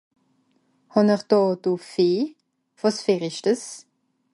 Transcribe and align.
Hàn'r 0.95 1.21
dàdo 1.29 1.71
Vieh? 1.89 2.33
Wàs 2.79 2.97
fer 3.05 3.21
ìsch 3.29 3.41
dìs? 3.45 3.63